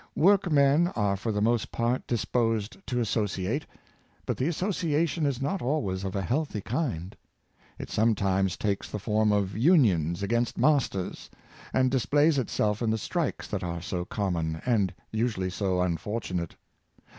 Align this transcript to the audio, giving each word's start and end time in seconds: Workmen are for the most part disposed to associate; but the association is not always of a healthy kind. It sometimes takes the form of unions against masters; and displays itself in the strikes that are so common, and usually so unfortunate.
Workmen 0.15 0.87
are 0.95 1.15
for 1.15 1.31
the 1.31 1.43
most 1.43 1.71
part 1.71 2.07
disposed 2.07 2.75
to 2.87 2.99
associate; 2.99 3.67
but 4.25 4.35
the 4.35 4.47
association 4.47 5.27
is 5.27 5.39
not 5.39 5.61
always 5.61 6.03
of 6.03 6.15
a 6.15 6.23
healthy 6.23 6.59
kind. 6.59 7.15
It 7.77 7.91
sometimes 7.91 8.57
takes 8.57 8.89
the 8.89 8.97
form 8.97 9.31
of 9.31 9.55
unions 9.55 10.23
against 10.23 10.57
masters; 10.57 11.29
and 11.71 11.91
displays 11.91 12.39
itself 12.39 12.81
in 12.81 12.89
the 12.89 12.97
strikes 12.97 13.47
that 13.49 13.63
are 13.63 13.79
so 13.83 14.03
common, 14.03 14.59
and 14.65 14.91
usually 15.11 15.51
so 15.51 15.83
unfortunate. 15.83 16.55